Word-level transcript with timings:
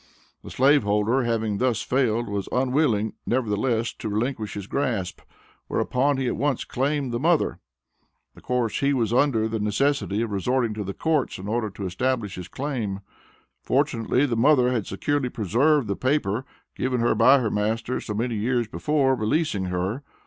The 0.41 0.49
slave 0.49 0.81
holder 0.81 1.25
having 1.25 1.59
thus 1.59 1.83
failed, 1.83 2.27
was 2.27 2.49
unwilling, 2.51 3.13
nevertheless, 3.27 3.93
to 3.99 4.09
relinquish 4.09 4.55
his 4.55 4.65
grasp. 4.65 5.21
Whereupon 5.67 6.17
he 6.17 6.25
at 6.25 6.35
once 6.35 6.63
claimed 6.65 7.11
the 7.11 7.19
mother. 7.19 7.59
Of 8.35 8.41
course 8.41 8.79
he 8.79 8.93
was 8.93 9.13
under 9.13 9.47
the 9.47 9.59
necessity 9.59 10.23
of 10.23 10.31
resorting 10.31 10.73
to 10.73 10.83
the 10.83 10.95
Courts 10.95 11.37
in 11.37 11.47
order 11.47 11.69
to 11.69 11.85
establish 11.85 12.33
his 12.33 12.47
claim. 12.47 13.01
Fortunately 13.61 14.25
the 14.25 14.35
mother 14.35 14.71
had 14.71 14.87
securely 14.87 15.29
preserved 15.29 15.87
the 15.87 15.95
paper 15.95 16.45
given 16.75 16.99
her 17.01 17.13
by 17.13 17.37
her 17.37 17.51
master 17.51 18.01
so 18.01 18.15
many 18.15 18.33
years 18.33 18.67
before, 18.67 19.13
releasing 19.13 19.65
her. 19.65 20.01